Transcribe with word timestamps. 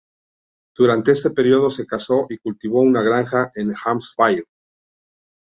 Durante 0.75 1.11
este 1.11 1.29
período, 1.29 1.69
se 1.69 1.85
casó 1.85 2.25
y 2.27 2.37
cultivó 2.39 2.81
una 2.81 3.03
granja 3.03 3.51
en 3.53 3.71
Hampshire. 3.85 4.45